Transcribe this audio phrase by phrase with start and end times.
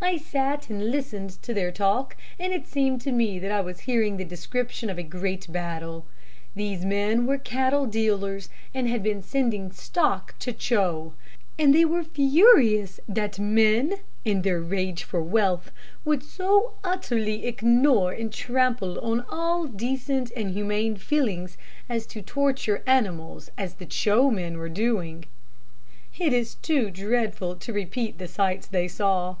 [0.00, 3.80] I sat and listened to their talk, and it seemed to me that I was
[3.80, 6.06] hearing the description of a great battle.
[6.54, 11.14] These men were cattle dealers, and had been sending stock to Ch o,
[11.58, 15.72] and they were furious that men, in their rage for wealth,
[16.04, 21.58] would so utterly ignore and trample on all decent and humane feelings
[21.88, 25.24] as to torture animals as the Ch o men were doing.
[26.16, 29.38] "It is too dreadful to repeat the sights they saw.